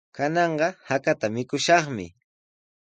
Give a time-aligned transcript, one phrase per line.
[0.15, 2.05] Kananqa hakata mikushaqmi.